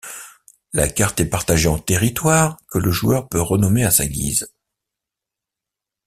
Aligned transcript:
La 0.73 0.87
carte 0.87 1.19
est 1.19 1.29
partagée 1.29 1.67
en 1.67 1.77
territoires 1.77 2.57
que 2.71 2.79
le 2.79 2.89
joueur 2.89 3.27
peut 3.29 3.39
renommer 3.39 3.85
à 3.85 3.91
sa 3.91 4.07
guise. 4.07 4.51